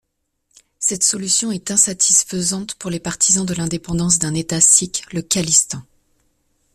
[0.79, 5.83] Cette solution est insatisfaisante pour les partisans de l'indépendance d'un État sikh, le Khalistan.